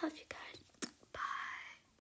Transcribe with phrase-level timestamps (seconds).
[0.00, 0.35] 할아버지가